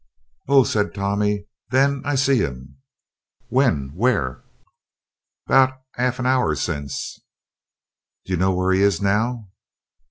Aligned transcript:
"Oh," 0.47 0.63
said 0.63 0.95
Tommy, 0.95 1.45
"then 1.69 2.01
I 2.05 2.15
see 2.15 2.43
'im." 2.43 2.77
"When 3.49 3.89
where?" 3.89 4.43
"'Bout 5.45 5.79
arf 5.95 6.17
an 6.17 6.25
'our 6.25 6.55
since." 6.55 7.19
"Do 8.25 8.33
you 8.33 8.37
know 8.37 8.51
where 8.51 8.73
he 8.73 8.81
is 8.81 8.99
now?" 8.99 9.49